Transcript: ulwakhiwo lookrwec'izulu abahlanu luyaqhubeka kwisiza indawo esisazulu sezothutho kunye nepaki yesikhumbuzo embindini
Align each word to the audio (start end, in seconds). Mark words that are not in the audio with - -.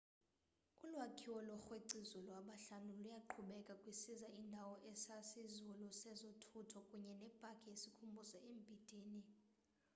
ulwakhiwo 0.85 1.39
lookrwec'izulu 1.47 2.29
abahlanu 2.39 2.91
luyaqhubeka 3.03 3.73
kwisiza 3.81 4.27
indawo 4.39 4.75
esisazulu 4.89 5.87
sezothutho 6.01 6.77
kunye 6.87 7.13
nepaki 7.21 7.65
yesikhumbuzo 7.71 8.37
embindini 8.49 9.21